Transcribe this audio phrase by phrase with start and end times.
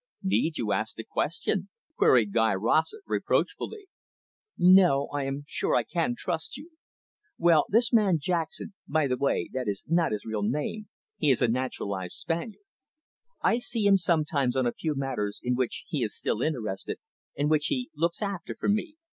[0.23, 3.85] "Need you ask the question?" queried Guy Rossett reproachfully.
[4.57, 6.71] "No, I am sure I can trust you.
[7.37, 11.43] Well, this man Jackson; by the way, that is not his real name, he is
[11.43, 12.65] a naturalised Spaniard.
[13.43, 16.97] I see him sometimes on a few matters in which he is still interested,
[17.37, 18.95] and which he looks after for me.